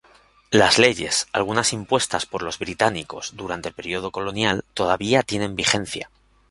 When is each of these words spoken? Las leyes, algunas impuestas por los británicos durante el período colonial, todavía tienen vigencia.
Las 0.49 0.79
leyes, 0.79 1.27
algunas 1.31 1.73
impuestas 1.73 2.25
por 2.25 2.41
los 2.41 2.57
británicos 2.57 3.35
durante 3.35 3.69
el 3.69 3.75
período 3.75 4.09
colonial, 4.09 4.65
todavía 4.73 5.21
tienen 5.21 5.55
vigencia. 5.55 6.09